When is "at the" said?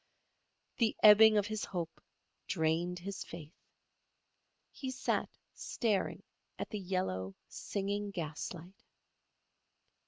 6.57-6.79